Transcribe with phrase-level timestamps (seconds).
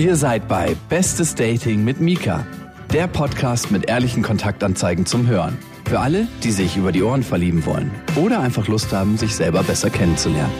[0.00, 2.46] Ihr seid bei Bestes Dating mit Mika,
[2.90, 5.58] der Podcast mit ehrlichen Kontaktanzeigen zum Hören.
[5.84, 9.62] Für alle, die sich über die Ohren verlieben wollen oder einfach Lust haben, sich selber
[9.62, 10.54] besser kennenzulernen.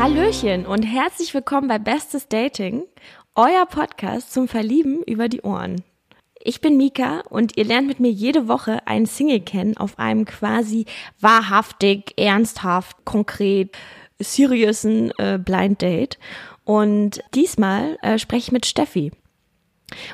[0.00, 2.82] Hallöchen und herzlich willkommen bei Bestes Dating,
[3.36, 5.84] euer Podcast zum Verlieben über die Ohren.
[6.42, 10.24] Ich bin Mika und ihr lernt mit mir jede Woche einen Single kennen auf einem
[10.24, 10.86] quasi
[11.20, 13.70] wahrhaftig, ernsthaft, konkret,
[14.18, 16.18] seriousen äh, Blind Date.
[16.64, 19.12] Und diesmal äh, spreche ich mit Steffi.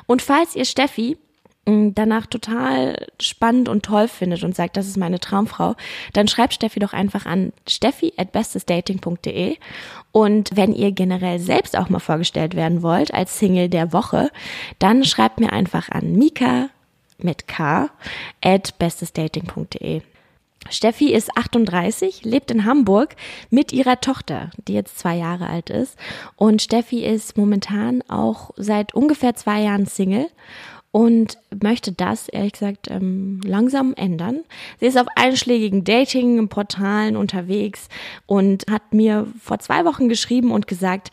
[0.05, 1.17] Und falls ihr Steffi
[1.65, 5.75] mh, danach total spannend und toll findet und sagt, das ist meine Traumfrau,
[6.13, 9.57] dann schreibt Steffi doch einfach an steffi at bestesdating.de.
[10.11, 14.29] Und wenn ihr generell selbst auch mal vorgestellt werden wollt als Single der Woche,
[14.79, 16.69] dann schreibt mir einfach an mika
[17.17, 17.89] mit k
[18.41, 20.01] at bestesdating.de.
[20.69, 23.15] Steffi ist 38, lebt in Hamburg
[23.49, 25.97] mit ihrer Tochter, die jetzt zwei Jahre alt ist.
[26.35, 30.27] Und Steffi ist momentan auch seit ungefähr zwei Jahren Single
[30.91, 34.41] und möchte das, ehrlich gesagt, ähm, langsam ändern.
[34.79, 37.87] Sie ist auf einschlägigen Dating-Portalen unterwegs
[38.25, 41.11] und hat mir vor zwei Wochen geschrieben und gesagt,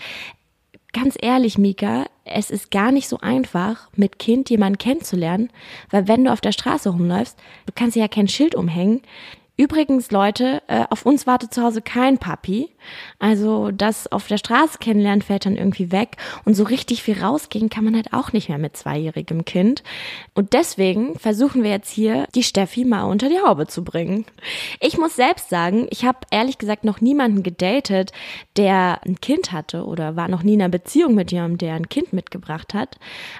[0.92, 5.50] ganz ehrlich, Mika, es ist gar nicht so einfach, mit Kind jemanden kennenzulernen,
[5.91, 9.02] weil wenn du auf der Straße rumläufst, du kannst ja kein Schild umhängen.
[9.60, 12.70] Übrigens, Leute, äh, auf uns wartet zu Hause kein Papi.
[13.19, 16.17] Also das auf der Straße kennenlernen fällt dann irgendwie weg.
[16.44, 19.83] Und so richtig viel rausgehen kann man halt auch nicht mehr mit zweijährigem Kind.
[20.34, 24.25] Und deswegen versuchen wir jetzt hier, die Steffi mal unter die Haube zu bringen.
[24.81, 28.12] Ich muss selbst sagen, ich habe ehrlich gesagt noch niemanden gedatet,
[28.56, 31.89] der ein Kind hatte oder war noch nie in einer Beziehung mit jemandem, der ein
[31.89, 32.98] Kind mitgebracht hat.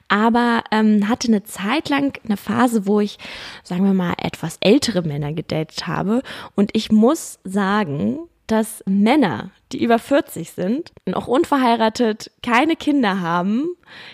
[0.09, 3.19] Aber ähm, hatte eine Zeit lang eine Phase, wo ich,
[3.63, 6.23] sagen wir mal, etwas ältere Männer gedatet habe.
[6.55, 13.69] Und ich muss sagen, dass Männer, die über 40 sind, noch unverheiratet, keine Kinder haben,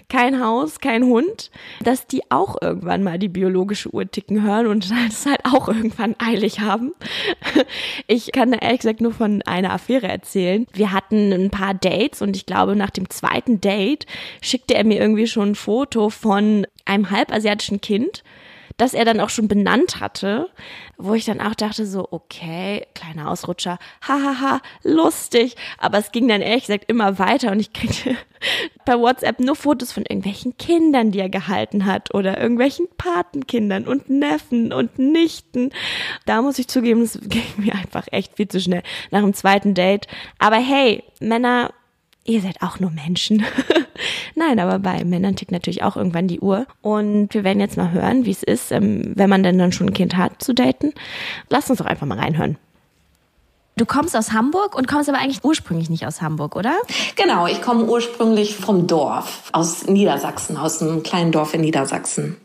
[0.08, 1.52] kein Haus, kein Hund,
[1.82, 6.16] dass die auch irgendwann mal die biologische Uhr ticken hören und das halt auch irgendwann
[6.18, 6.92] eilig haben.
[8.08, 10.66] Ich kann da ehrlich gesagt nur von einer Affäre erzählen.
[10.72, 14.06] Wir hatten ein paar Dates und ich glaube, nach dem zweiten Date
[14.42, 18.24] schickte er mir irgendwie schon ein Foto von einem halbasiatischen Kind
[18.76, 20.48] das er dann auch schon benannt hatte,
[20.96, 25.56] wo ich dann auch dachte so, okay, kleiner Ausrutscher, hahaha, lustig.
[25.78, 28.16] Aber es ging dann ehrlich gesagt immer weiter und ich kriegte
[28.84, 34.10] bei WhatsApp nur Fotos von irgendwelchen Kindern, die er gehalten hat oder irgendwelchen Patenkindern und
[34.10, 35.70] Neffen und Nichten.
[36.26, 39.74] Da muss ich zugeben, es ging mir einfach echt viel zu schnell nach dem zweiten
[39.74, 40.08] Date.
[40.38, 41.72] Aber hey, Männer
[42.24, 43.44] ihr seid auch nur Menschen.
[44.34, 46.66] Nein, aber bei Männern tickt natürlich auch irgendwann die Uhr.
[46.82, 49.88] Und wir werden jetzt mal hören, wie es ist, ähm, wenn man denn dann schon
[49.88, 50.92] ein Kind hat, zu daten.
[51.48, 52.56] Lasst uns doch einfach mal reinhören.
[53.76, 56.76] Du kommst aus Hamburg und kommst aber eigentlich ursprünglich nicht aus Hamburg, oder?
[57.16, 62.36] Genau, ich komme ursprünglich vom Dorf, aus Niedersachsen, aus einem kleinen Dorf in Niedersachsen.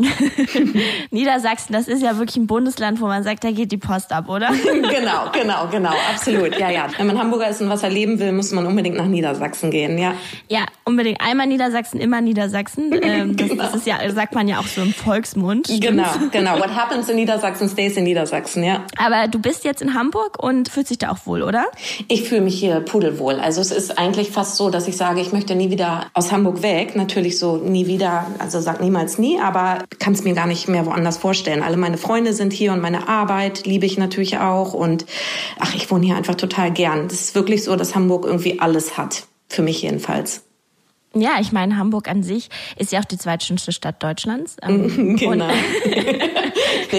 [1.10, 4.28] Niedersachsen, das ist ja wirklich ein Bundesland, wo man sagt, da geht die Post ab,
[4.28, 4.50] oder?
[4.64, 6.58] genau, genau, genau, absolut.
[6.58, 6.86] Ja, ja.
[6.96, 10.14] Wenn man Hamburger ist und was erleben will, muss man unbedingt nach Niedersachsen gehen, ja.
[10.48, 11.20] Ja, unbedingt.
[11.20, 12.98] Einmal Niedersachsen, immer Niedersachsen.
[13.10, 13.62] Ähm, das, genau.
[13.64, 15.66] das ist ja, sagt man ja auch so im Volksmund.
[15.66, 15.86] Stimmt's?
[15.86, 16.58] Genau, genau.
[16.58, 18.84] What happens in Niedersachsen stays in Niedersachsen, ja.
[18.98, 21.66] Aber du bist jetzt in Hamburg und fühlst dich da auch wohl, oder?
[22.08, 23.34] Ich fühle mich hier pudelwohl.
[23.34, 26.62] Also es ist eigentlich fast so, dass ich sage, ich möchte nie wieder aus Hamburg
[26.62, 26.94] weg.
[26.94, 30.86] Natürlich so nie wieder, also sag niemals nie, aber kann es mir gar nicht mehr
[30.86, 31.62] woanders vorstellen.
[31.62, 34.72] Alle meine Freunde sind hier und meine Arbeit liebe ich natürlich auch.
[34.72, 35.04] Und
[35.58, 37.06] ach, ich wohne hier einfach total gern.
[37.06, 39.24] Es ist wirklich so, dass Hamburg irgendwie alles hat.
[39.48, 40.42] Für mich jedenfalls.
[41.12, 44.56] Ja, ich meine, Hamburg an sich ist ja auch die zweitschönste Stadt Deutschlands.
[44.62, 45.50] Ähm, genau.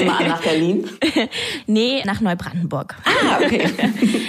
[0.05, 0.89] Nehme an, nach Berlin.
[1.67, 2.95] nee, nach Neubrandenburg.
[3.05, 3.69] Ah, okay.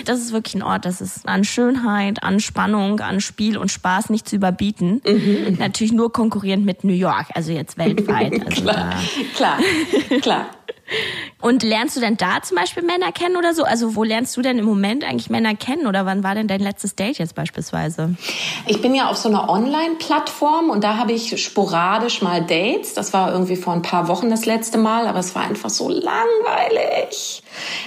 [0.05, 4.11] Das ist wirklich ein Ort, das ist an Schönheit, an Spannung, an Spiel und Spaß
[4.11, 5.01] nicht zu überbieten.
[5.07, 5.57] Mhm.
[5.59, 8.45] Natürlich nur konkurrierend mit New York, also jetzt weltweit.
[8.45, 8.95] Also klar,
[9.37, 9.59] klar,
[10.21, 10.47] klar.
[11.41, 13.65] Und lernst du denn da zum Beispiel Männer kennen oder so?
[13.65, 16.61] Also wo lernst du denn im Moment eigentlich Männer kennen oder wann war denn dein
[16.61, 18.15] letztes Date jetzt beispielsweise?
[18.67, 22.95] Ich bin ja auf so einer Online-Plattform und da habe ich sporadisch mal Dates.
[22.95, 25.89] Das war irgendwie vor ein paar Wochen das letzte Mal, aber es war einfach so
[25.89, 27.43] langweilig.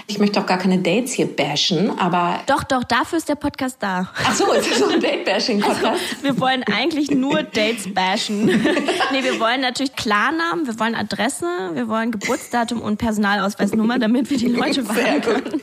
[0.07, 2.41] Ich möchte auch gar keine Dates hier bashen, aber...
[2.47, 4.09] Doch, doch, dafür ist der Podcast da.
[4.23, 5.85] Ach so, ist das so ein Date-Bashing-Podcast?
[5.85, 8.45] Also, wir wollen eigentlich nur Dates bashen.
[9.11, 14.37] nee, wir wollen natürlich Klarnamen, wir wollen Adresse, wir wollen Geburtsdatum und Personalausweisnummer, damit wir
[14.37, 15.61] die Leute warnen können.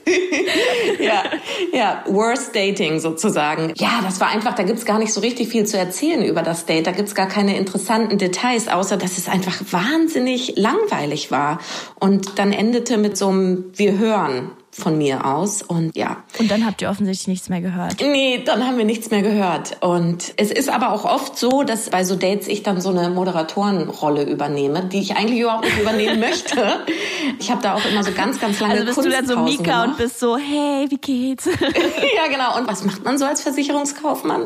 [1.01, 1.25] ja,
[1.73, 3.73] ja, worst dating sozusagen.
[3.77, 6.67] Ja, das war einfach, da gibt's gar nicht so richtig viel zu erzählen über das
[6.67, 6.87] Date.
[6.87, 11.59] Da gibt's gar keine interessanten Details, außer dass es einfach wahnsinnig langweilig war.
[11.99, 14.51] Und dann endete mit so einem Wir hören.
[14.73, 15.63] Von mir aus.
[15.63, 16.17] Und ja.
[16.39, 17.97] Und dann habt ihr offensichtlich nichts mehr gehört.
[18.01, 19.77] Nee, dann haben wir nichts mehr gehört.
[19.83, 23.11] Und es ist aber auch oft so, dass bei so Dates ich dann so eine
[23.11, 26.85] Moderatorenrolle übernehme, die ich eigentlich überhaupt nicht übernehmen möchte.
[27.39, 29.63] Ich habe da auch immer so ganz, ganz lange Also bist du dann so Mika
[29.63, 29.89] gemacht.
[29.89, 31.45] und bist so, hey, wie geht's?
[32.17, 32.57] ja, genau.
[32.59, 34.43] Und was macht man so als Versicherungskaufmann?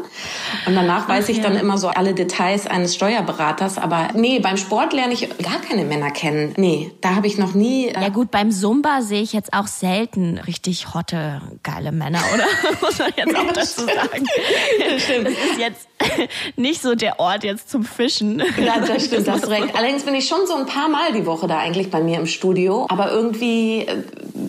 [0.67, 1.45] Und danach weiß Ach, ich ja.
[1.45, 3.79] dann immer so alle Details eines Steuerberaters.
[3.79, 6.53] Aber nee, beim Sport lerne ich gar keine Männer kennen.
[6.57, 7.89] Nee, da habe ich noch nie.
[7.89, 12.45] Äh ja gut, beim Zumba sehe ich jetzt auch selten richtig hotte, geile Männer, oder?
[12.81, 14.27] Muss man jetzt auch dazu sagen.
[14.79, 15.27] Das stimmt.
[15.27, 15.89] Das ist jetzt
[16.57, 18.43] nicht so der Ort jetzt zum Fischen.
[18.59, 19.75] Ja, das stimmt, das recht.
[19.75, 22.27] Allerdings bin ich schon so ein paar Mal die Woche da eigentlich bei mir im
[22.27, 22.87] Studio.
[22.89, 24.03] Aber irgendwie, äh,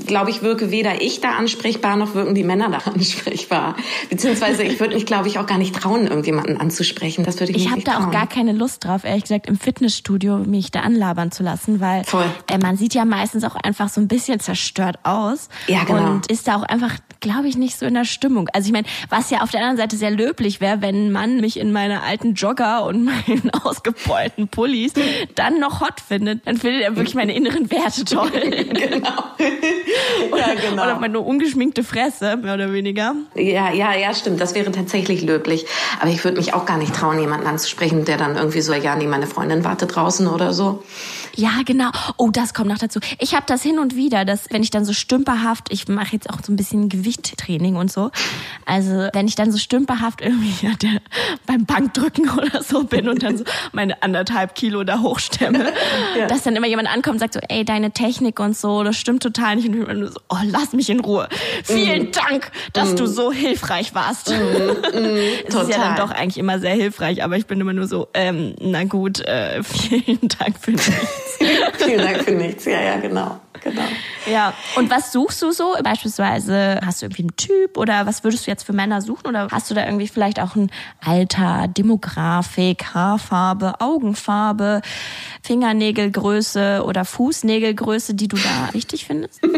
[0.06, 3.76] glaube ich, wirke weder ich da ansprechbar, noch wirken die Männer da ansprechbar.
[4.10, 7.24] Beziehungsweise ich würde mich, glaube ich, auch gar nicht trauen, irgendjemanden anzusprechen.
[7.24, 9.48] Das würde ich, ich nicht Ich habe da auch gar keine Lust drauf, ehrlich gesagt,
[9.48, 12.04] im Fitnessstudio mich da anlabern zu lassen, weil
[12.50, 15.50] äh, man sieht ja meistens auch einfach so ein bisschen zerstört aus.
[15.68, 16.12] Ja, genau.
[16.12, 18.50] Und ist da auch einfach, glaube ich, nicht so in der Stimmung.
[18.54, 21.42] Also ich meine, was ja auf der anderen Seite sehr löblich wäre, wenn ein Mann
[21.42, 24.94] mich in meine alten Jogger und meinen ausgebeulten Pullis
[25.36, 28.32] dann noch hot findet, dann findet er wirklich meine inneren Werte toll.
[28.32, 29.24] genau.
[30.32, 30.84] oder, ja, genau.
[30.84, 33.16] Oder meine ungeschminkte Fresse, mehr oder weniger.
[33.36, 34.42] Ja, ja, ja, stimmt.
[34.42, 35.66] Das wäre tatsächlich löblich.
[36.00, 38.96] Aber ich würde mich auch gar nicht trauen, jemanden anzusprechen, der dann irgendwie so, ja,
[38.96, 40.84] nee, meine Freundin wartet draußen oder so.
[41.38, 41.92] Ja, genau.
[42.18, 43.00] Oh, das kommt noch dazu.
[43.20, 46.32] Ich habe das hin und wieder, dass wenn ich dann so stümperhaft, ich mache jetzt
[46.32, 48.12] auch so ein bisschen Gewichttraining und so.
[48.66, 51.02] Also wenn ich dann so stümperhaft irgendwie der,
[51.46, 55.74] beim Bankdrücken oder so bin und dann so meine anderthalb Kilo da hochstemme,
[56.18, 56.28] ja.
[56.28, 59.24] dass dann immer jemand ankommt und sagt so, ey, deine Technik und so, das stimmt
[59.24, 59.68] total nicht.
[59.68, 61.30] Und ich bin nur so, oh, lass mich in Ruhe.
[61.64, 62.12] Vielen mm.
[62.12, 62.96] Dank, dass mm.
[62.98, 64.30] du so hilfreich warst.
[64.30, 64.34] Mm.
[65.48, 68.08] Es ist ja dann doch eigentlich immer sehr hilfreich, aber ich bin immer nur so,
[68.14, 71.40] ähm, na gut, äh, vielen Dank für nichts.
[71.78, 72.66] Vielen Dank für nichts.
[72.66, 73.40] Ja, ja, genau.
[73.64, 73.82] Genau.
[74.30, 74.54] Ja.
[74.76, 75.76] Und was suchst du so?
[75.84, 79.28] Beispielsweise hast du irgendwie einen Typ oder was würdest du jetzt für Männer suchen?
[79.28, 80.72] Oder hast du da irgendwie vielleicht auch ein
[81.04, 84.82] Alter, Demografik, Haarfarbe, Augenfarbe,
[85.44, 89.42] Fingernägelgröße oder Fußnägelgröße, die du da wichtig findest?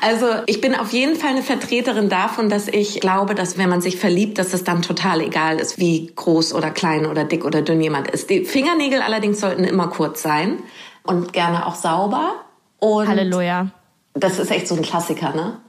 [0.00, 3.80] Also ich bin auf jeden Fall eine Vertreterin davon, dass ich glaube, dass wenn man
[3.80, 7.62] sich verliebt, dass es dann total egal ist, wie groß oder klein oder dick oder
[7.62, 8.30] dünn jemand ist.
[8.30, 10.58] Die Fingernägel allerdings sollten immer kurz sein
[11.02, 12.34] und gerne auch sauber.
[12.78, 13.70] Und Halleluja.
[14.14, 15.60] Das ist echt so ein Klassiker, ne?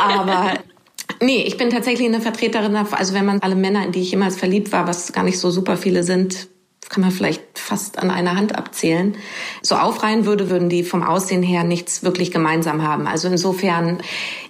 [0.00, 0.54] Aber
[1.20, 4.36] nee, ich bin tatsächlich eine Vertreterin, also wenn man alle Männer, in die ich jemals
[4.36, 6.48] verliebt war, was gar nicht so super viele sind,
[6.88, 9.16] kann man vielleicht fast an einer Hand abzählen,
[9.62, 13.06] so aufreihen würde, würden die vom Aussehen her nichts wirklich gemeinsam haben.
[13.06, 14.02] Also insofern,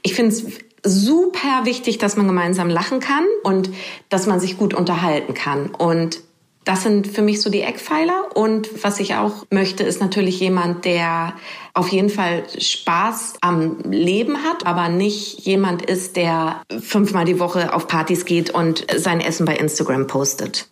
[0.02, 0.44] ich finde es
[0.82, 3.70] super wichtig, dass man gemeinsam lachen kann und
[4.08, 5.70] dass man sich gut unterhalten kann.
[5.70, 6.20] Und
[6.64, 8.34] das sind für mich so die Eckpfeiler.
[8.34, 11.34] Und was ich auch möchte, ist natürlich jemand, der
[11.74, 17.74] auf jeden Fall Spaß am Leben hat, aber nicht jemand ist, der fünfmal die Woche
[17.74, 20.68] auf Partys geht und sein Essen bei Instagram postet.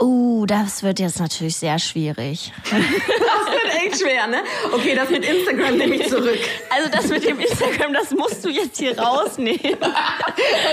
[0.00, 2.52] Uh, das wird jetzt natürlich sehr schwierig.
[2.64, 4.38] das wird echt schwer, ne?
[4.72, 6.38] Okay, das mit Instagram nehme ich zurück.
[6.70, 9.78] Also das mit dem Instagram, das musst du jetzt hier rausnehmen.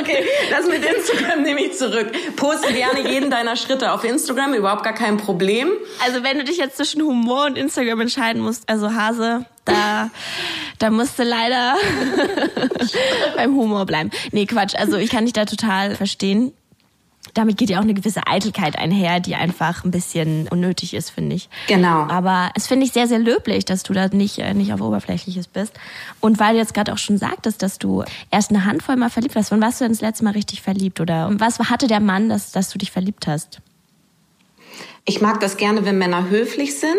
[0.02, 2.12] okay, das mit Instagram nehme ich zurück.
[2.36, 5.70] Poste gerne jeden deiner Schritte auf Instagram, überhaupt gar kein Problem.
[6.04, 10.10] Also wenn du dich jetzt zwischen Humor und Instagram entscheiden musst, also Hase, da,
[10.80, 11.76] da musst du leider
[13.36, 14.10] beim Humor bleiben.
[14.32, 14.76] Nee, Quatsch.
[14.76, 16.54] Also ich kann dich da total verstehen
[17.34, 21.36] damit geht ja auch eine gewisse Eitelkeit einher, die einfach ein bisschen unnötig ist, finde
[21.36, 21.50] ich.
[21.68, 22.08] Genau.
[22.08, 25.48] Aber es finde ich sehr, sehr löblich, dass du da nicht, äh, nicht auf Oberflächliches
[25.48, 25.74] bist.
[26.20, 29.36] Und weil du jetzt gerade auch schon sagtest, dass du erst eine Handvoll mal verliebt
[29.36, 31.00] warst, wann warst du denn das letzte Mal richtig verliebt?
[31.00, 33.62] Oder was hatte der Mann, dass, dass du dich verliebt hast?
[35.06, 36.92] Ich mag das gerne, wenn Männer höflich sind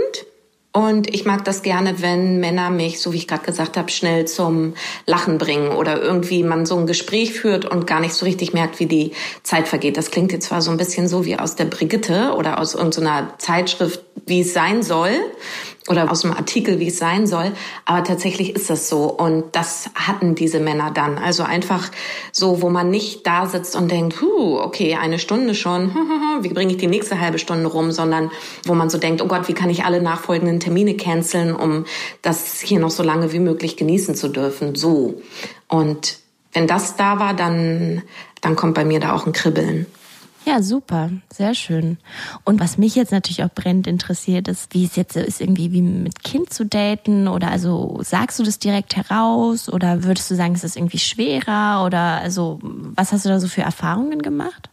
[0.72, 4.26] und ich mag das gerne, wenn Männer mich, so wie ich gerade gesagt habe, schnell
[4.26, 4.72] zum
[5.04, 8.80] Lachen bringen oder irgendwie man so ein Gespräch führt und gar nicht so richtig merkt,
[8.80, 9.12] wie die
[9.42, 9.98] Zeit vergeht.
[9.98, 13.34] Das klingt jetzt zwar so ein bisschen so wie aus der Brigitte oder aus irgendeiner
[13.36, 15.12] Zeitschrift, wie es sein soll
[15.88, 17.52] oder aus dem Artikel, wie es sein soll.
[17.84, 19.04] Aber tatsächlich ist das so.
[19.04, 21.18] Und das hatten diese Männer dann.
[21.18, 21.90] Also einfach
[22.30, 25.90] so, wo man nicht da sitzt und denkt, huh, okay, eine Stunde schon,
[26.40, 28.30] wie bringe ich die nächste halbe Stunde rum, sondern
[28.64, 31.84] wo man so denkt, oh Gott, wie kann ich alle nachfolgenden Termine canceln, um
[32.22, 34.76] das hier noch so lange wie möglich genießen zu dürfen.
[34.76, 35.20] So.
[35.68, 36.18] Und
[36.52, 38.02] wenn das da war, dann,
[38.40, 39.86] dann kommt bei mir da auch ein Kribbeln.
[40.44, 41.98] Ja, super, sehr schön.
[42.44, 45.82] Und was mich jetzt natürlich auch brennend interessiert, ist, wie es jetzt ist, irgendwie wie
[45.82, 50.54] mit Kind zu daten oder also sagst du das direkt heraus oder würdest du sagen,
[50.54, 54.68] es ist irgendwie schwerer oder also was hast du da so für Erfahrungen gemacht?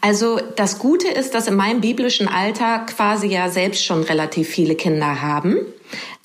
[0.00, 4.74] Also das Gute ist, dass in meinem biblischen Alter quasi ja selbst schon relativ viele
[4.74, 5.58] Kinder haben.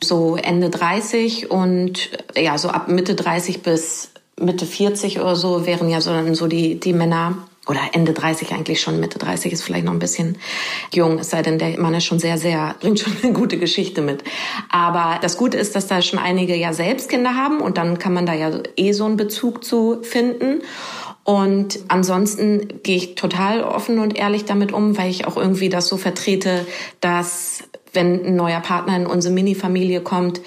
[0.02, 5.90] so Ende 30 und ja, so ab Mitte 30 bis Mitte 40 oder so wären
[5.90, 7.38] ja so, so die, die Männer
[7.70, 10.40] oder Ende 30 eigentlich schon, Mitte 30 ist vielleicht noch ein bisschen
[10.92, 14.02] jung, es sei denn, der Mann ist schon sehr, sehr, bringt schon eine gute Geschichte
[14.02, 14.24] mit.
[14.70, 18.14] Aber das Gute ist, dass da schon einige ja selbst Kinder haben und dann kann
[18.14, 20.64] man da ja eh so einen Bezug zu finden.
[21.24, 25.88] Und ansonsten gehe ich total offen und ehrlich damit um, weil ich auch irgendwie das
[25.88, 26.66] so vertrete,
[27.02, 30.41] dass wenn ein neuer Partner in unsere Mini-Familie kommt,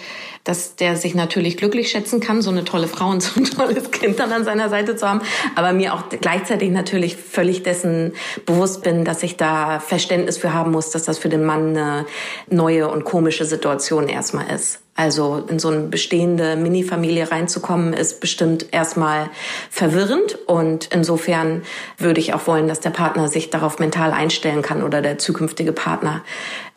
[0.45, 3.91] dass der sich natürlich glücklich schätzen kann, so eine tolle Frau und so ein tolles
[3.91, 5.21] Kind dann an seiner Seite zu haben,
[5.55, 8.13] aber mir auch gleichzeitig natürlich völlig dessen
[8.45, 12.07] bewusst bin, dass ich da Verständnis für haben muss, dass das für den Mann eine
[12.51, 14.82] neue und komische Situation erstmal ist.
[14.95, 19.31] Also in so eine bestehende Mini-Familie reinzukommen, ist bestimmt erstmal
[19.71, 20.39] verwirrend.
[20.47, 21.63] Und insofern
[21.97, 25.73] würde ich auch wollen, dass der Partner sich darauf mental einstellen kann oder der zukünftige
[25.73, 26.23] Partner,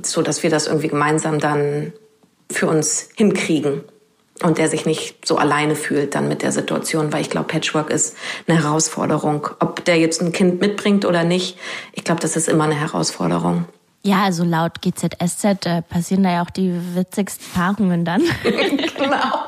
[0.02, 1.92] so dass wir das irgendwie gemeinsam dann
[2.50, 3.82] für uns hinkriegen
[4.44, 7.90] und der sich nicht so alleine fühlt dann mit der Situation, weil ich glaube, Patchwork
[7.90, 8.16] ist
[8.48, 9.50] eine Herausforderung.
[9.60, 11.58] Ob der jetzt ein Kind mitbringt oder nicht,
[11.94, 13.66] ich glaube, das ist immer eine Herausforderung.
[14.06, 18.22] Ja, also laut GZSZ äh, passieren da ja auch die witzigsten Paarungen dann.
[18.44, 19.46] genau.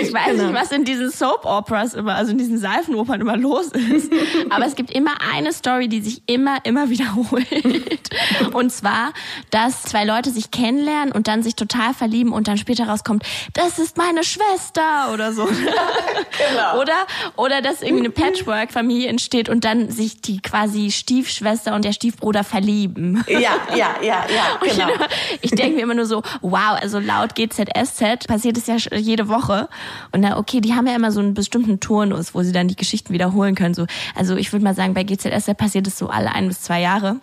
[0.00, 0.44] Ich weiß genau.
[0.44, 4.12] nicht, was in diesen Soap Operas immer, also in diesen Seifenopern immer los ist.
[4.50, 8.10] Aber es gibt immer eine Story, die sich immer, immer wiederholt.
[8.52, 9.12] Und zwar,
[9.50, 13.24] dass zwei Leute sich kennenlernen und dann sich total verlieben und dann später rauskommt,
[13.54, 15.46] das ist meine Schwester oder so.
[15.46, 16.80] genau.
[16.80, 21.92] Oder, oder dass irgendwie eine Patchwork-Familie entsteht und dann sich die quasi Stiefschwester und der
[21.92, 23.24] Stiefbruder verlieben.
[23.26, 24.88] Ja, ja, ja, ja, genau.
[24.88, 29.28] Ich, ich denke mir immer nur so, wow, also laut GZSZ passiert es ja jede
[29.28, 29.68] Woche.
[30.12, 32.76] Und na, okay, die haben ja immer so einen bestimmten Turnus, wo sie dann die
[32.76, 33.74] Geschichten wiederholen können.
[33.74, 36.80] So, also ich würde mal sagen, bei GZS passiert es so alle ein bis zwei
[36.80, 37.20] Jahre.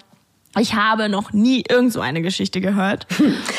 [0.58, 3.08] Ich habe noch nie irgend so eine Geschichte gehört,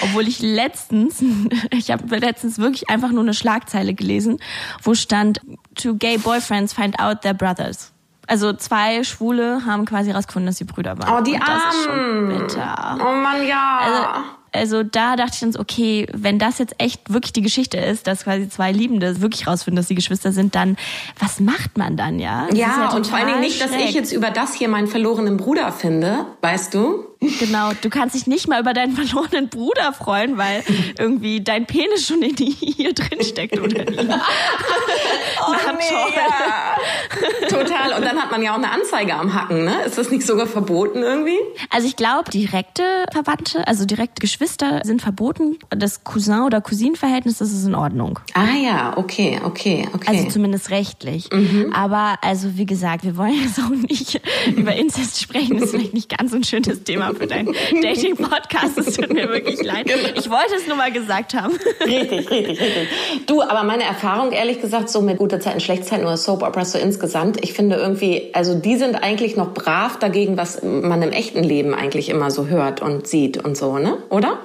[0.03, 1.23] obwohl ich letztens,
[1.71, 4.39] ich habe letztens wirklich einfach nur eine Schlagzeile gelesen,
[4.83, 5.41] wo stand,
[5.75, 7.93] two gay boyfriends find out their brothers.
[8.27, 11.21] Also zwei Schwule haben quasi rausgefunden, dass sie Brüder waren.
[11.21, 11.71] Oh, die Und das Armen.
[11.71, 12.99] Ist schon bitter.
[13.01, 13.79] Oh Mann, ja.
[13.83, 18.07] Also, also da dachte ich uns, okay, wenn das jetzt echt wirklich die Geschichte ist,
[18.07, 20.77] dass quasi zwei Liebende wirklich rausfinden, dass sie Geschwister sind, dann
[21.19, 22.47] was macht man dann, ja?
[22.49, 24.87] Das ja, ja und vor allen Dingen nicht, dass ich jetzt über das hier meinen
[24.89, 27.05] verlorenen Bruder finde, weißt du?
[27.21, 30.63] Genau, du kannst dich nicht mal über deinen verlorenen Bruder freuen, weil
[30.99, 33.99] irgendwie dein Penis schon in die hier drin steckt oder wie.
[35.47, 37.49] oh, nee.
[37.49, 37.95] Total.
[37.97, 39.83] Und dann hat man ja auch eine Anzeige am Hacken, ne?
[39.85, 41.39] Ist das nicht sogar verboten irgendwie?
[41.71, 42.83] Also ich glaube, direkte
[43.13, 45.59] Verwandte, also direkte Geschwister sind verboten.
[45.71, 48.19] Das Cousin- oder Cousinenverhältnis, das ist in Ordnung.
[48.35, 50.09] Ah ja, okay, okay, okay.
[50.09, 51.31] Also zumindest rechtlich.
[51.33, 51.73] Mhm.
[51.73, 54.21] Aber also wie gesagt, wir wollen jetzt auch nicht
[54.57, 55.55] über Inzest sprechen.
[55.55, 58.79] Das ist vielleicht nicht ganz so ein schönes Thema Thema für deinen Dating-Podcast.
[58.79, 59.87] Es tut mir wirklich leid.
[59.87, 60.09] Genau.
[60.15, 61.59] Ich wollte es nur mal gesagt haben.
[61.85, 62.89] Richtig, richtig, richtig.
[63.27, 66.79] Du, aber meine Erfahrung, ehrlich gesagt, so mit guter Zeiten, Schlechtzeiten oder Soap Operas so
[66.79, 71.43] insgesamt, ich finde irgendwie, also die sind eigentlich noch brav dagegen, was man im echten
[71.43, 73.99] Leben eigentlich immer so hört und sieht und so, ne?
[74.11, 74.39] Oder?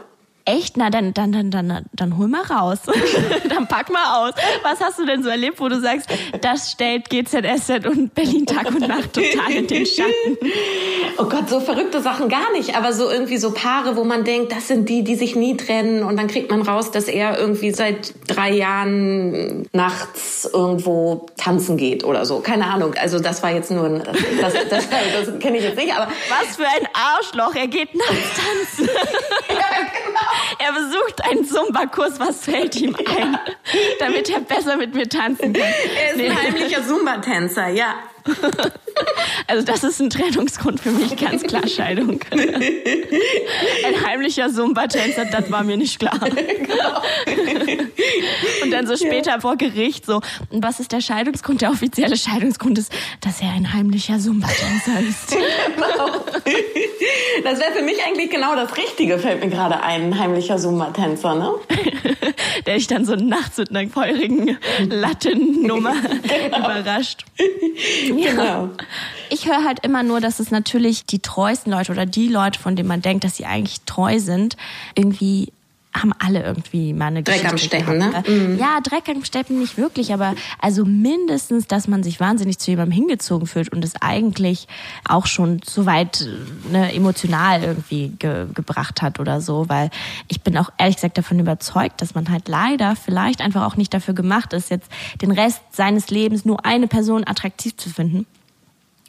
[0.46, 0.76] Echt?
[0.78, 2.80] Na, dann, dann, dann, dann, dann hol mal raus.
[3.50, 4.34] dann pack mal aus.
[4.64, 6.10] Was hast du denn so erlebt, wo du sagst,
[6.42, 10.12] das stellt GZSZ und Berlin Tag und Nacht total in den Schatten?
[11.18, 14.52] Oh Gott, so verrückte Sachen gar nicht, aber so irgendwie so Paare, wo man denkt,
[14.52, 17.72] das sind die, die sich nie trennen und dann kriegt man raus, dass er irgendwie
[17.72, 22.40] seit drei Jahren nachts irgendwo tanzen geht oder so.
[22.40, 22.96] Keine Ahnung.
[22.96, 24.04] Also das war jetzt nur, ein,
[24.42, 26.08] das, das, das, das kenne ich jetzt nicht, aber.
[26.30, 28.90] Was für ein Arschloch, er geht nachts tanzen.
[29.50, 29.56] ja.
[30.64, 33.40] Er besucht einen Zumba-Kurs, was fällt ihm ein,
[34.00, 35.64] damit er besser mit mir tanzen kann.
[35.64, 36.30] Er ist nee.
[36.30, 37.96] ein heimlicher Zumba-Tänzer, ja.
[39.48, 42.22] Also das ist ein Trennungsgrund für mich, ganz klar Scheidung.
[42.32, 46.20] Ein heimlicher Zumba-Tänzer, das war mir nicht klar.
[46.20, 47.02] Genau.
[48.64, 51.62] Und dann so später vor Gericht so, was ist der Scheidungsgrund?
[51.62, 55.32] Der offizielle Scheidungsgrund ist, dass er ein heimlicher Zumba-Tänzer ist.
[55.32, 56.26] Genau.
[57.44, 61.36] Das wäre für mich eigentlich genau das Richtige, fällt mir gerade ein, ein heimlicher Zumba-Tänzer,
[61.36, 61.54] ne?
[62.66, 64.58] Der dich dann so nachts mit einer feurigen
[64.90, 66.58] Lattennummer genau.
[66.60, 67.26] überrascht.
[68.32, 68.70] Genau.
[69.30, 72.76] Ich höre halt immer nur, dass es natürlich die treuesten Leute oder die Leute, von
[72.76, 74.58] denen man denkt, dass sie eigentlich treu sind,
[74.96, 75.52] irgendwie
[75.94, 78.28] haben alle irgendwie mal eine Dreck am Stecken, gehabt.
[78.28, 78.34] ne?
[78.34, 78.58] Mhm.
[78.58, 82.94] Ja, Dreck am Stecken nicht wirklich, aber also mindestens, dass man sich wahnsinnig zu jemandem
[82.94, 84.68] hingezogen fühlt und es eigentlich
[85.08, 86.26] auch schon so weit
[86.72, 89.90] ne, emotional irgendwie ge gebracht hat oder so, weil
[90.28, 93.94] ich bin auch ehrlich gesagt davon überzeugt, dass man halt leider vielleicht einfach auch nicht
[93.94, 94.90] dafür gemacht ist, jetzt
[95.22, 98.26] den Rest seines Lebens nur eine Person attraktiv zu finden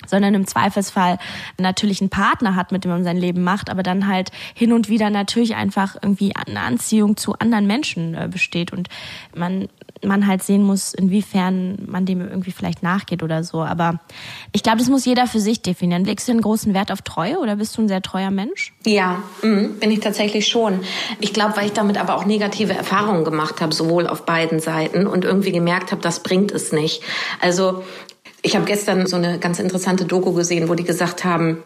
[0.06, 1.18] sondern im Zweifelsfall
[1.58, 4.88] natürlich einen Partner hat, mit dem man sein Leben macht, aber dann halt hin und
[4.88, 8.88] wieder natürlich einfach irgendwie eine Anziehung zu anderen Menschen äh, besteht und
[9.34, 9.68] man
[10.04, 13.62] man halt sehen muss, inwiefern man dem irgendwie vielleicht nachgeht oder so.
[13.62, 14.00] Aber
[14.52, 16.04] ich glaube, das muss jeder für sich definieren.
[16.04, 18.72] Legst du einen großen Wert auf Treue oder bist du ein sehr treuer Mensch?
[18.84, 20.80] Ja, mh, bin ich tatsächlich schon.
[21.20, 25.06] Ich glaube, weil ich damit aber auch negative Erfahrungen gemacht habe, sowohl auf beiden Seiten
[25.06, 27.02] und irgendwie gemerkt habe, das bringt es nicht.
[27.40, 27.84] Also
[28.42, 31.62] ich habe gestern so eine ganz interessante Doku gesehen, wo die gesagt haben,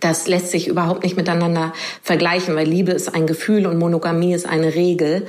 [0.00, 4.46] das lässt sich überhaupt nicht miteinander vergleichen, weil Liebe ist ein Gefühl und Monogamie ist
[4.46, 5.26] eine Regel.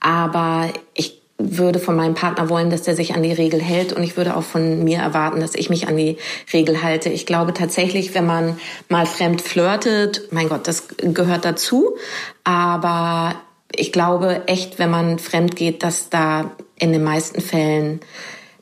[0.00, 4.02] Aber ich würde von meinem Partner wollen, dass der sich an die Regel hält und
[4.02, 6.16] ich würde auch von mir erwarten, dass ich mich an die
[6.52, 7.10] Regel halte.
[7.10, 8.58] Ich glaube tatsächlich, wenn man
[8.88, 11.96] mal fremd flirtet, mein Gott, das gehört dazu,
[12.42, 13.36] aber
[13.74, 18.00] ich glaube echt, wenn man fremd geht, dass da in den meisten Fällen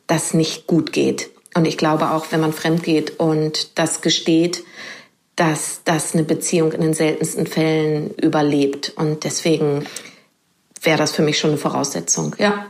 [0.06, 1.30] das nicht gut geht.
[1.56, 4.62] Und ich glaube auch, wenn man fremd geht und das gesteht,
[5.36, 8.92] dass das eine Beziehung in den seltensten Fällen überlebt.
[8.96, 9.86] Und deswegen
[10.82, 12.36] wäre das für mich schon eine Voraussetzung.
[12.38, 12.66] Ja.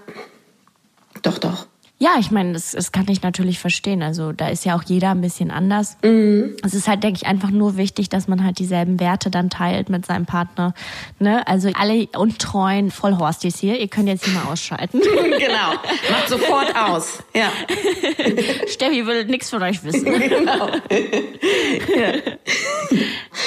[1.23, 1.67] Doch, doch.
[1.99, 4.03] Ja, ich meine, das, das kann ich natürlich verstehen.
[4.03, 5.97] Also da ist ja auch jeder ein bisschen anders.
[6.03, 6.55] Mhm.
[6.63, 9.89] Es ist halt, denke ich, einfach nur wichtig, dass man halt dieselben Werte dann teilt
[9.89, 10.75] mit seinem Partner.
[11.19, 11.47] Ne?
[11.49, 15.01] Also alle untreuen Vollhorstis hier, ihr könnt jetzt hier mal ausschalten.
[15.39, 15.73] genau,
[16.11, 17.23] macht sofort aus.
[17.35, 17.51] Ja.
[18.69, 20.05] Steffi will nichts von euch wissen.
[20.05, 20.69] genau.
[21.97, 22.13] ja.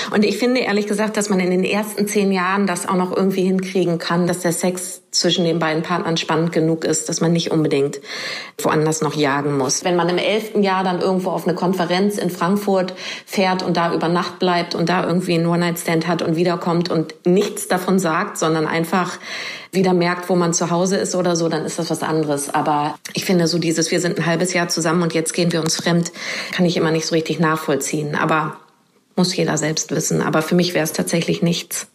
[0.09, 3.15] Und ich finde ehrlich gesagt, dass man in den ersten zehn Jahren das auch noch
[3.15, 7.33] irgendwie hinkriegen kann, dass der Sex zwischen den beiden Partnern spannend genug ist, dass man
[7.33, 7.99] nicht unbedingt
[8.61, 9.83] woanders noch jagen muss.
[9.83, 12.93] Wenn man im elften Jahr dann irgendwo auf eine Konferenz in Frankfurt
[13.25, 17.13] fährt und da über Nacht bleibt und da irgendwie einen One-Night-Stand hat und wiederkommt und
[17.25, 19.17] nichts davon sagt, sondern einfach
[19.71, 22.53] wieder merkt, wo man zu Hause ist oder so, dann ist das was anderes.
[22.53, 25.61] Aber ich finde so dieses, wir sind ein halbes Jahr zusammen und jetzt gehen wir
[25.61, 26.11] uns fremd,
[26.51, 28.15] kann ich immer nicht so richtig nachvollziehen.
[28.15, 28.57] Aber
[29.15, 30.21] muss jeder selbst wissen.
[30.21, 31.87] Aber für mich wäre es tatsächlich nichts.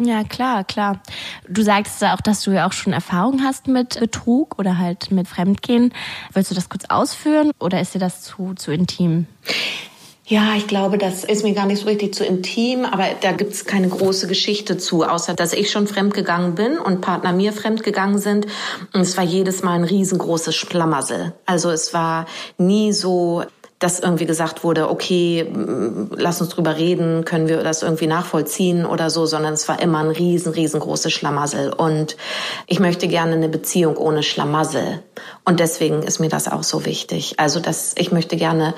[0.00, 1.00] Ja, klar, klar.
[1.48, 5.26] Du sagst auch, dass du ja auch schon Erfahrung hast mit Betrug oder halt mit
[5.26, 5.92] Fremdgehen.
[6.32, 9.26] Willst du das kurz ausführen oder ist dir das zu, zu intim?
[10.24, 13.64] Ja, ich glaube, das ist mir gar nicht so richtig zu intim, aber da gibt's
[13.64, 18.46] keine große Geschichte zu, außer dass ich schon fremdgegangen bin und Partner mir fremdgegangen sind.
[18.92, 21.32] Und es war jedes Mal ein riesengroßes Schlamassel.
[21.46, 22.26] Also es war
[22.58, 23.42] nie so,
[23.78, 25.46] dass irgendwie gesagt wurde, okay,
[26.16, 30.00] lass uns drüber reden, können wir das irgendwie nachvollziehen oder so, sondern es war immer
[30.00, 31.72] ein riesen, riesengroßes Schlamassel.
[31.72, 32.16] Und
[32.66, 35.02] ich möchte gerne eine Beziehung ohne Schlamassel.
[35.44, 37.34] Und deswegen ist mir das auch so wichtig.
[37.38, 38.74] Also, dass ich möchte gerne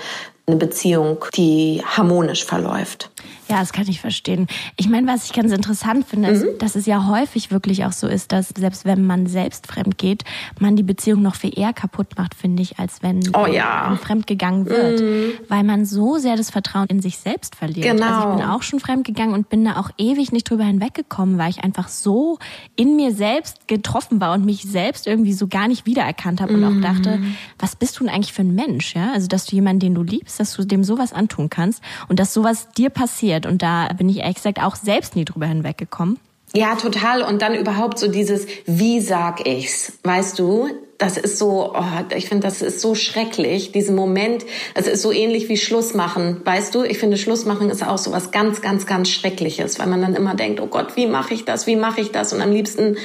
[0.51, 3.11] eine Beziehung, die harmonisch verläuft.
[3.51, 4.47] Ja, das kann ich verstehen.
[4.77, 6.59] Ich meine, was ich ganz interessant finde, ist, mhm.
[6.59, 10.23] dass es ja häufig wirklich auch so ist, dass selbst wenn man selbst fremd geht,
[10.61, 13.99] man die Beziehung noch viel eher kaputt macht, finde ich, als wenn oh, ja.
[14.01, 15.01] fremd gegangen wird.
[15.01, 15.33] Mhm.
[15.49, 17.87] Weil man so sehr das Vertrauen in sich selbst verliert.
[17.87, 18.07] Genau.
[18.07, 21.37] Also ich bin auch schon fremd gegangen und bin da auch ewig nicht drüber hinweggekommen,
[21.37, 22.39] weil ich einfach so
[22.77, 26.63] in mir selbst getroffen war und mich selbst irgendwie so gar nicht wiedererkannt habe mhm.
[26.63, 26.83] und auch mhm.
[26.83, 27.23] dachte,
[27.59, 28.95] was bist du denn eigentlich für ein Mensch?
[28.95, 29.13] Ja?
[29.13, 32.35] Also, dass du jemanden, den du liebst, dass du dem sowas antun kannst und dass
[32.35, 33.47] sowas dir passiert.
[33.47, 36.19] Und da bin ich ehrlich gesagt auch selbst nie drüber hinweggekommen.
[36.53, 37.23] Ja, total.
[37.23, 39.99] Und dann überhaupt so dieses, wie sag ich's?
[40.03, 40.69] Weißt du?
[41.01, 44.45] Das ist so, oh, ich finde, das ist so schrecklich, diesen Moment.
[44.75, 46.43] Es ist so ähnlich wie Schluss machen.
[46.45, 49.87] Weißt du, ich finde, Schluss machen ist auch so was ganz, ganz, ganz Schreckliches, weil
[49.87, 51.67] man dann immer denkt, oh Gott, wie mache ich das?
[51.67, 52.35] Wie mache ich das?
[52.35, 52.99] Und am liebsten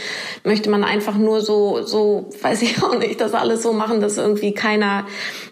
[0.44, 4.18] möchte man einfach nur so, so, weiß ich auch nicht, das alles so machen, dass
[4.18, 5.08] irgendwie keiner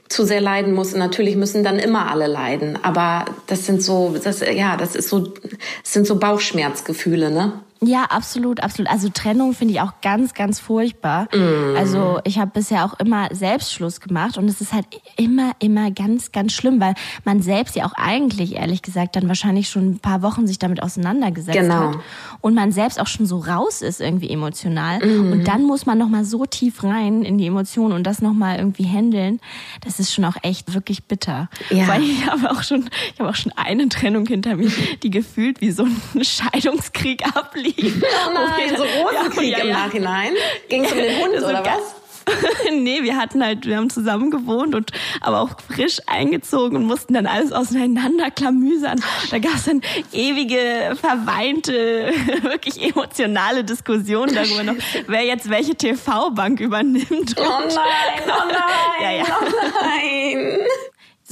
[0.10, 0.92] zu sehr leiden muss.
[0.92, 2.78] Und natürlich müssen dann immer alle leiden.
[2.84, 7.62] Aber das sind so, das, ja, das ist so, das sind so Bauchschmerzgefühle, ne?
[7.86, 8.90] Ja, absolut, absolut.
[8.90, 11.28] Also Trennung finde ich auch ganz, ganz furchtbar.
[11.34, 11.76] Mm.
[11.76, 14.86] Also ich habe bisher auch immer Selbstschluss gemacht und es ist halt
[15.18, 19.70] immer, immer ganz, ganz schlimm, weil man selbst ja auch eigentlich, ehrlich gesagt, dann wahrscheinlich
[19.70, 21.90] schon ein paar Wochen sich damit auseinandergesetzt genau.
[21.90, 22.00] hat
[22.42, 25.32] und man selbst auch schon so raus ist irgendwie emotional mm.
[25.32, 28.86] und dann muss man nochmal so tief rein in die Emotionen und das nochmal irgendwie
[28.86, 29.40] handeln.
[29.82, 31.50] Das ist schon auch echt wirklich bitter.
[31.70, 31.88] Ja.
[31.88, 35.62] Weil ich habe auch schon, ich habe auch schon eine Trennung hinter mir, die gefühlt
[35.62, 37.73] wie so ein Scheidungskrieg ablief.
[37.78, 39.64] Oh nein, so Rosenkrieg ja, ja, ja.
[39.64, 40.34] im Nachhinein.
[40.70, 42.04] Ging es um den Hund oder was?
[42.72, 47.14] nee, wir hatten halt, wir haben zusammen gewohnt und aber auch frisch eingezogen und mussten
[47.14, 49.04] dann alles auseinander klamüsern.
[49.32, 49.82] Da gab es dann
[50.12, 54.76] ewige, verweinte, wirklich emotionale Diskussionen darüber noch,
[55.08, 57.36] wer jetzt welche TV-Bank übernimmt.
[57.38, 59.26] Oh nein, oh nein, ja, ja.
[59.42, 59.46] oh
[59.82, 60.60] nein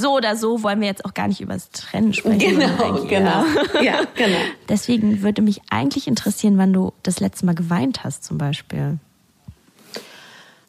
[0.01, 2.39] so oder so wollen wir jetzt auch gar nicht über das Trennen sprechen.
[2.39, 3.45] Genau, genau.
[3.81, 4.37] Ja, genau.
[4.69, 8.97] Deswegen würde mich eigentlich interessieren, wann du das letzte Mal geweint hast, zum Beispiel.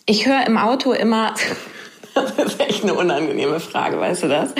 [0.07, 1.35] Ich höre im Auto immer,
[2.15, 4.51] Das ist echt eine unangenehme Frage, weißt du das?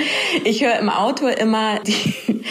[0.43, 2.43] Ich höre im Auto immer die,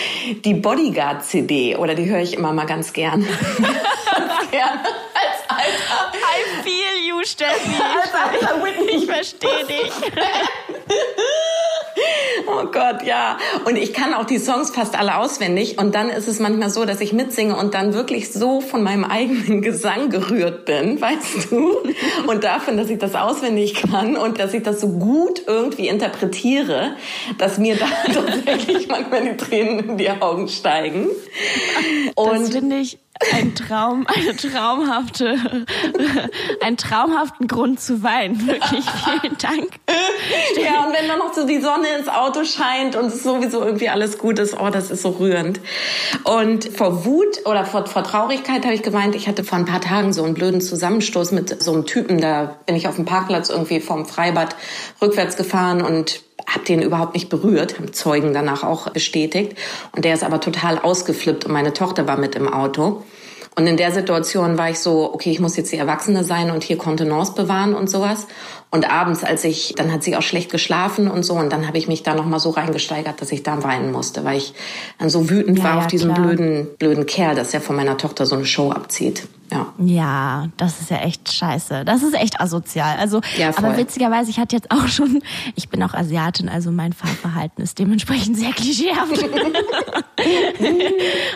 [0.45, 3.23] die Bodyguard-CD oder die höre ich immer mal ganz gern.
[3.57, 4.79] ganz gern.
[4.79, 6.13] Als Alter.
[6.15, 7.75] I feel you, Steffi.
[8.01, 9.03] Als Alter Whitney.
[9.03, 9.93] Ich verstehe dich.
[12.53, 13.39] Oh Gott, ja.
[13.65, 15.79] Und ich kann auch die Songs fast alle auswendig.
[15.79, 19.05] Und dann ist es manchmal so, dass ich mitsinge und dann wirklich so von meinem
[19.05, 21.79] eigenen Gesang gerührt bin, weißt du?
[22.27, 26.97] Und davon, dass ich das auswendig kann und dass ich das so gut irgendwie interpretiere,
[27.39, 31.09] dass mir da tatsächlich manchmal die Tränen in die Augen steigen.
[32.15, 32.99] Und das finde ich
[33.33, 35.67] ein Traum, eine traumhafte,
[36.61, 38.47] einen traumhaften Grund zu weinen.
[38.47, 39.69] Wirklich vielen Dank.
[40.61, 43.89] Ja, und wenn dann noch so die Sonne ins Auto scheint und es sowieso irgendwie
[43.89, 45.61] alles gut ist, oh, das ist so rührend.
[46.25, 49.15] Und vor Wut oder vor, vor Traurigkeit habe ich geweint.
[49.15, 52.21] Ich hatte vor ein paar Tagen so einen blöden Zusammenstoß mit so einem Typen.
[52.21, 54.57] Da bin ich auf dem Parkplatz irgendwie vom Freibad
[55.01, 59.57] rückwärts gefahren und habe den überhaupt nicht berührt, haben Zeugen danach auch bestätigt.
[59.95, 63.03] Und der ist aber total ausgeflippt und meine Tochter war mit im Auto.
[63.55, 66.65] Und in der Situation war ich so, okay, ich muss jetzt die Erwachsene sein und
[66.65, 68.27] hier Kontenance bewahren und sowas.
[68.71, 71.77] Und abends, als ich, dann hat sie auch schlecht geschlafen und so, und dann habe
[71.77, 74.55] ich mich da nochmal so reingesteigert, dass ich da weinen musste, weil ich
[74.99, 76.27] dann so wütend ja, war ja, auf diesen klar.
[76.27, 79.29] blöden, blöden Kerl, dass er von meiner Tochter so eine Show abzieht.
[79.53, 79.73] Ja.
[79.79, 81.85] ja, das ist ja echt scheiße.
[81.85, 82.97] Das ist echt asozial.
[82.99, 85.23] Also, ja, aber witzigerweise, ich hatte jetzt auch schon,
[85.55, 89.13] ich bin auch Asiatin, also mein Fahrverhalten ist dementsprechend sehr klischeehaft.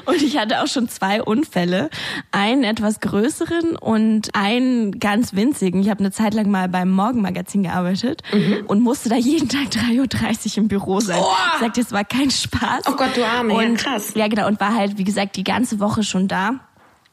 [0.06, 1.90] und ich hatte auch schon zwei Unfälle.
[2.32, 5.80] Einen etwas größeren und einen ganz winzigen.
[5.80, 8.64] Ich habe eine Zeit lang mal beim Morgenmagazin gearbeitet mhm.
[8.66, 11.20] und musste da jeden Tag 3.30 Uhr im Büro sein.
[11.20, 11.26] Oh.
[11.54, 12.84] Ich sagte, es war kein Spaß.
[12.88, 14.12] Oh Gott, du Arme, und, ja krass.
[14.14, 16.60] Ja, genau, und war halt, wie gesagt, die ganze Woche schon da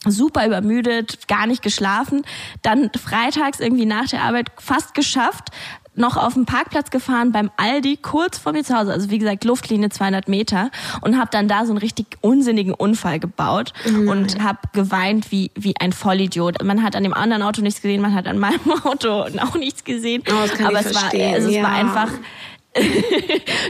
[0.06, 2.24] super übermüdet, gar nicht geschlafen,
[2.62, 5.50] dann freitags irgendwie nach der Arbeit fast geschafft,
[5.96, 9.44] noch auf dem Parkplatz gefahren beim Aldi kurz vor mir zu Hause, also wie gesagt
[9.44, 14.08] Luftlinie 200 Meter und habe dann da so einen richtig unsinnigen Unfall gebaut mhm.
[14.08, 16.63] und habe geweint wie wie ein Vollidiot.
[16.63, 19.84] Man hat an dem anderen Auto nichts gesehen, man hat an meinem Auto auch nichts
[19.84, 21.63] gesehen, oh, aber es war also es ja.
[21.63, 22.10] war einfach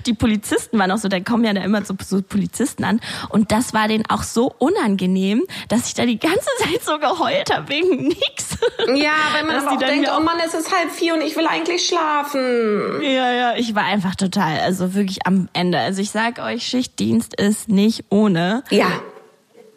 [0.05, 3.01] die Polizisten waren auch so, da kommen ja da immer so, so, Polizisten an.
[3.29, 7.53] Und das war denen auch so unangenehm, dass ich da die ganze Zeit so geheult
[7.53, 8.57] habe wegen nix.
[8.87, 11.85] Ja, weil man auch denkt, oh Mann, es ist halb vier und ich will eigentlich
[11.85, 13.01] schlafen.
[13.01, 15.79] Ja, ja, ich war einfach total, also wirklich am Ende.
[15.79, 18.63] Also ich sag euch, Schichtdienst ist nicht ohne.
[18.69, 18.87] Ja.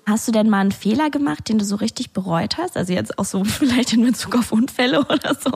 [0.09, 2.77] Hast du denn mal einen Fehler gemacht, den du so richtig bereut hast?
[2.77, 5.51] Also jetzt auch so vielleicht in Bezug auf Unfälle oder so?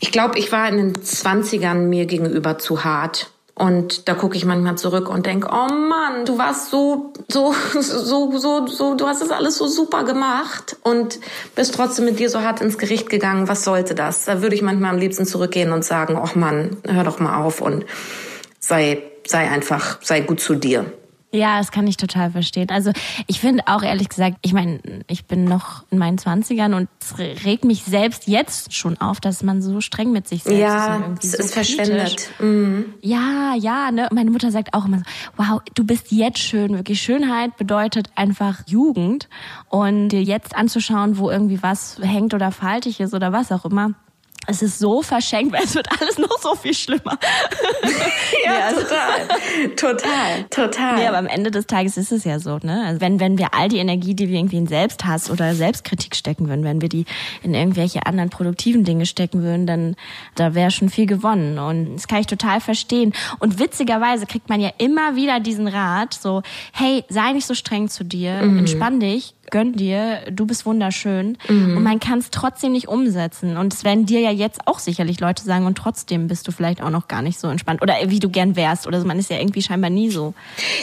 [0.00, 3.30] Ich glaube, ich war in den Zwanzigern mir gegenüber zu hart.
[3.58, 8.38] Und da gucke ich manchmal zurück und denke, oh Mann, du warst so, so, so,
[8.38, 11.18] so, so, du hast das alles so super gemacht und
[11.56, 13.48] bist trotzdem mit dir so hart ins Gericht gegangen.
[13.48, 14.26] Was sollte das?
[14.26, 17.60] Da würde ich manchmal am liebsten zurückgehen und sagen, oh Mann, hör doch mal auf
[17.60, 17.84] und
[18.60, 20.92] sei, sei einfach, sei gut zu dir.
[21.30, 22.70] Ja, das kann ich total verstehen.
[22.70, 22.90] Also
[23.26, 27.18] ich finde auch ehrlich gesagt, ich meine, ich bin noch in meinen Zwanzigern und es
[27.18, 31.00] regt mich selbst jetzt schon auf, dass man so streng mit sich selbst ja, ist.
[31.00, 32.30] Ja, es so ist verschwendet.
[32.38, 32.94] Mhm.
[33.02, 33.90] Ja, ja.
[33.90, 34.08] Ne?
[34.10, 35.04] Meine Mutter sagt auch immer so,
[35.36, 36.72] wow, du bist jetzt schön.
[36.72, 39.28] Wirklich Schönheit bedeutet einfach Jugend.
[39.68, 43.92] Und dir jetzt anzuschauen, wo irgendwie was hängt oder faltig ist oder was auch immer,
[44.48, 47.18] es ist so verschenkt, weil es wird alles noch so viel schlimmer.
[48.44, 49.76] ja, ja also total.
[49.76, 50.96] Total, total.
[50.96, 52.84] Nee, aber am Ende des Tages ist es ja so, ne?
[52.86, 56.48] Also wenn, wenn wir all die Energie, die wir irgendwie in Selbsthass oder Selbstkritik stecken
[56.48, 57.04] würden, wenn wir die
[57.42, 59.96] in irgendwelche anderen produktiven Dinge stecken würden, dann
[60.34, 61.58] da wäre schon viel gewonnen.
[61.58, 63.12] Und das kann ich total verstehen.
[63.40, 67.88] Und witzigerweise kriegt man ja immer wieder diesen Rat, so, hey, sei nicht so streng
[67.88, 68.60] zu dir, mhm.
[68.60, 71.38] entspann dich, gönn dir, du bist wunderschön.
[71.48, 71.76] Mhm.
[71.76, 73.56] Und man kann es trotzdem nicht umsetzen.
[73.56, 76.82] Und es werden dir ja jetzt auch sicherlich Leute sagen, und trotzdem bist du vielleicht
[76.82, 77.82] auch noch gar nicht so entspannt.
[77.82, 78.86] Oder wie du gern wärst.
[78.86, 79.06] Oder so.
[79.06, 80.34] Man ist ja irgendwie scheinbar nie so.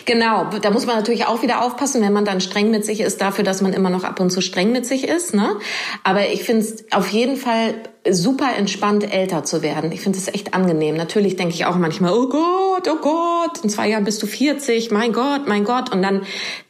[0.05, 3.21] Genau, da muss man natürlich auch wieder aufpassen, wenn man dann streng mit sich ist,
[3.21, 5.33] dafür, dass man immer noch ab und zu streng mit sich ist.
[5.33, 5.55] Ne?
[6.03, 7.75] Aber ich finde es auf jeden Fall
[8.09, 9.91] super entspannt älter zu werden.
[9.91, 10.95] Ich finde es echt angenehm.
[10.95, 14.91] Natürlich denke ich auch manchmal, oh Gott, oh Gott, in zwei Jahren bist du 40,
[14.91, 15.91] mein Gott, mein Gott.
[15.91, 16.21] Und dann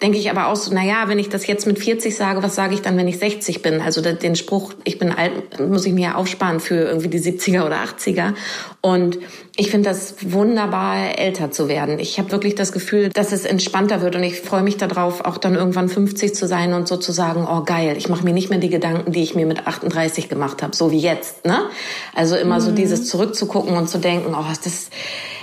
[0.02, 2.56] denke ich aber auch so, na ja, wenn ich das jetzt mit 40 sage, was
[2.56, 3.82] sage ich dann, wenn ich 60 bin?
[3.82, 7.66] Also den Spruch, ich bin alt, muss ich mir ja aufsparen für irgendwie die 70er
[7.66, 8.34] oder 80er.
[8.82, 9.20] Und
[9.58, 11.98] ich finde das wunderbar, älter zu werden.
[12.00, 15.38] Ich habe wirklich das Gefühl, dass es entspannter wird und ich freue mich darauf, auch
[15.38, 18.50] dann irgendwann 50 zu sein und so zu sagen, oh geil, ich mache mir nicht
[18.50, 21.46] mehr die Gedanken, die ich mir mit 38 gemacht habe, so wie jetzt.
[21.46, 21.70] Ne?
[22.14, 22.62] Also immer mhm.
[22.62, 24.90] so dieses zurückzugucken und zu denken, oh, das,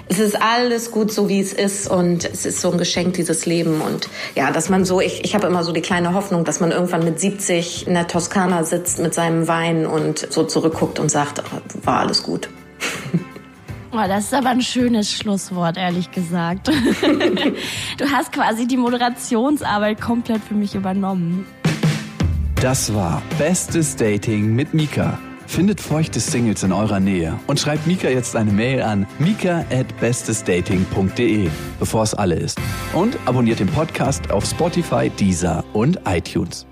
[0.09, 3.47] es ist alles gut so, wie es ist und es ist so ein Geschenk, dieses
[3.47, 3.81] Leben.
[3.81, 6.71] Und ja, dass man so, ich, ich habe immer so die kleine Hoffnung, dass man
[6.71, 11.43] irgendwann mit 70 in der Toskana sitzt mit seinem Wein und so zurückguckt und sagt,
[11.43, 12.51] oh, war alles gut.
[13.95, 16.69] Oh, das ist aber ein schönes Schlusswort, ehrlich gesagt.
[17.99, 21.47] du hast quasi die Moderationsarbeit komplett für mich übernommen.
[22.55, 25.19] Das war Bestes Dating mit Mika.
[25.47, 29.95] Findet feuchte Singles in eurer Nähe und schreibt Mika jetzt eine Mail an mika at
[30.01, 32.59] bestesdating.de, bevor es alle ist.
[32.95, 36.67] Und abonniert den Podcast auf Spotify, Deezer und iTunes.